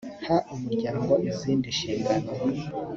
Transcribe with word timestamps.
ha 0.27 0.37
umuryango 0.53 1.11
izindi 1.29 1.67
nshingano 1.75 2.29